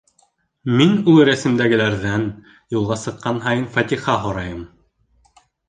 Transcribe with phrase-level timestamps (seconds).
[0.79, 2.25] -Мин ул рәсемдәгеләрҙән
[2.79, 4.69] юлға сыҡҡан һайын фатиха һорайым.